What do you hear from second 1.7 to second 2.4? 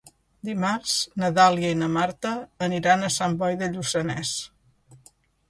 i na Marta